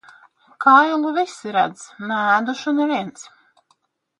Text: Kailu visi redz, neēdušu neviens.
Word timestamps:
Kailu 0.65 1.11
visi 1.17 1.53
redz, 1.57 1.83
neēdušu 2.13 2.75
neviens. 2.81 3.29